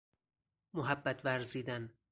محبت 0.73 1.19
ورزیدن 1.25 1.93